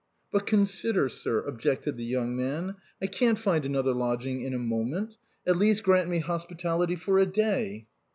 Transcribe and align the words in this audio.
"But 0.33 0.47
consider, 0.47 1.09
sir," 1.09 1.41
objected 1.43 1.95
the 1.95 2.03
young 2.03 2.35
man," 2.35 2.73
I 3.03 3.05
can't 3.05 3.37
find 3.37 3.63
another 3.63 3.93
lodging 3.93 4.41
in 4.41 4.51
a 4.55 4.57
moment! 4.57 5.17
At 5.45 5.57
least 5.57 5.83
grant 5.83 6.09
me 6.09 6.17
hos 6.17 6.43
pitality 6.43 6.97
for 6.97 7.19
a 7.19 7.27
day." 7.27 7.85